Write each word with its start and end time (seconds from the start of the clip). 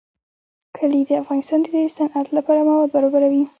کلي 0.77 1.01
د 1.09 1.11
افغانستان 1.21 1.59
د 1.63 1.67
صنعت 1.97 2.27
لپاره 2.37 2.65
مواد 2.67 2.89
برابروي. 2.95 3.43